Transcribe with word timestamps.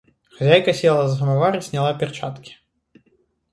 Хозяйка 0.37 0.73
села 0.73 1.07
за 1.07 1.15
самовар 1.19 1.57
и 1.57 1.61
сняла 1.61 1.93
перчатки. 1.93 2.57